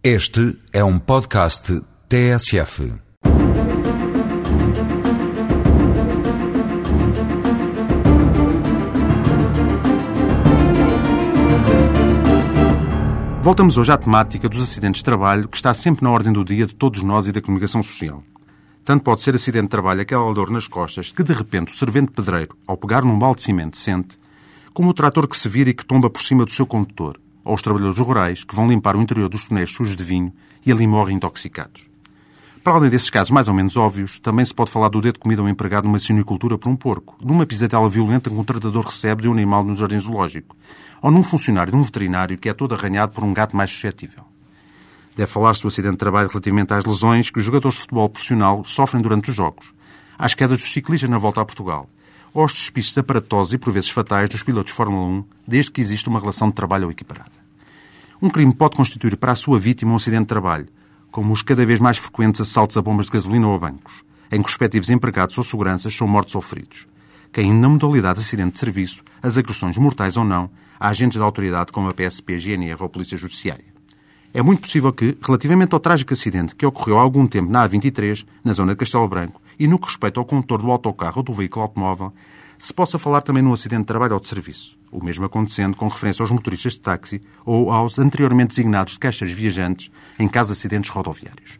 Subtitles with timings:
[0.00, 2.94] Este é um podcast TSF.
[13.42, 16.64] Voltamos hoje à temática dos acidentes de trabalho que está sempre na ordem do dia
[16.64, 18.22] de todos nós e da comunicação social.
[18.84, 22.12] Tanto pode ser acidente de trabalho aquela dor nas costas que de repente o servente
[22.12, 24.16] pedreiro, ao pegar num balde de cimento, sente,
[24.72, 27.18] como o trator que se vira e que tomba por cima do seu condutor,
[27.48, 30.30] ou os trabalhadores rurais que vão limpar o interior dos tonéis sujos de vinho
[30.66, 31.88] e ali morrem intoxicados.
[32.62, 35.20] Para além desses casos mais ou menos óbvios, também se pode falar do dedo de
[35.20, 38.44] comida a um empregado numa sinicultura por um porco, de uma pisadela violenta que um
[38.44, 40.54] tratador recebe de um animal no jardim zoológico,
[41.00, 44.24] ou num funcionário de um veterinário que é todo arranhado por um gato mais suscetível.
[45.16, 48.62] Deve falar-se do acidente de trabalho relativamente às lesões que os jogadores de futebol profissional
[48.62, 49.72] sofrem durante os jogos,
[50.18, 51.88] às quedas dos ciclistas na volta a Portugal,
[52.42, 56.08] aos despistes aparatosos e por vezes fatais dos pilotos de Fórmula 1, desde que existe
[56.08, 57.32] uma relação de trabalho equiparada.
[58.20, 60.68] Um crime pode constituir para a sua vítima um acidente de trabalho,
[61.10, 64.40] como os cada vez mais frequentes assaltos a bombas de gasolina ou a bancos, em
[64.40, 66.86] que os respectivos empregados ou seguranças são mortos ou feridos,
[67.32, 71.24] caindo na modalidade de acidente de serviço as agressões mortais ou não a agentes da
[71.24, 73.77] autoridade como a PSP, GNR ou Polícia Judiciária.
[74.32, 78.26] É muito possível que, relativamente ao trágico acidente que ocorreu há algum tempo na A23,
[78.44, 81.32] na zona de Castelo Branco, e no que respeita ao condutor do autocarro ou do
[81.32, 82.12] veículo automóvel,
[82.58, 85.88] se possa falar também num acidente de trabalho ou de serviço, o mesmo acontecendo com
[85.88, 90.58] referência aos motoristas de táxi ou aos anteriormente designados de caixas viajantes em caso de
[90.58, 91.58] acidentes rodoviários.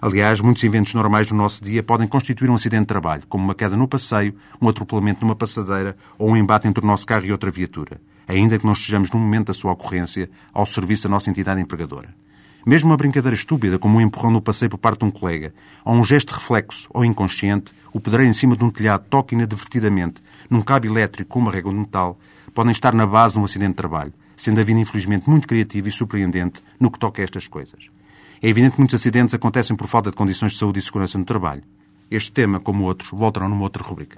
[0.00, 3.54] Aliás, muitos eventos normais do nosso dia podem constituir um acidente de trabalho, como uma
[3.54, 7.32] queda no passeio, um atropelamento numa passadeira ou um embate entre o nosso carro e
[7.32, 11.30] outra viatura, ainda que não estejamos no momento da sua ocorrência ao serviço da nossa
[11.30, 12.14] entidade empregadora.
[12.66, 15.52] Mesmo uma brincadeira estúpida, como um empurrão no passeio por parte de um colega,
[15.84, 20.22] ou um gesto reflexo ou inconsciente, o pedreiro em cima de um telhado toca inadvertidamente
[20.48, 22.18] num cabo elétrico com uma régua de metal,
[22.54, 25.88] podem estar na base de um acidente de trabalho, sendo a vida infelizmente muito criativa
[25.88, 27.90] e surpreendente no que toca a estas coisas.
[28.42, 31.24] É evidente que muitos acidentes acontecem por falta de condições de saúde e segurança no
[31.24, 31.62] trabalho.
[32.10, 34.16] Este tema, como outros, voltarão numa outra rubrica.